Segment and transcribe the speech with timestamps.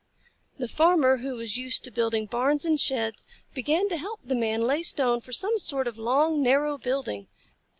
[0.57, 4.63] The Farmer, who was used to building barns and sheds, began to help the Man
[4.63, 7.27] lay stone for some sort of long, narrow building.